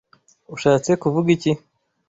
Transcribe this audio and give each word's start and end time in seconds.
Ushatse 0.55 0.91
kuvuga 1.01 1.27
iki? 1.35 1.51